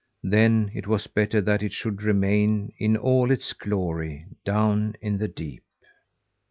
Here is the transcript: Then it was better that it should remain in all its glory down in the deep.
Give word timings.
Then 0.23 0.71
it 0.73 0.87
was 0.87 1.05
better 1.05 1.41
that 1.41 1.61
it 1.61 1.73
should 1.73 2.01
remain 2.01 2.73
in 2.79 2.97
all 2.97 3.29
its 3.29 3.53
glory 3.53 4.25
down 4.43 4.95
in 4.99 5.19
the 5.19 5.27
deep. 5.27 5.63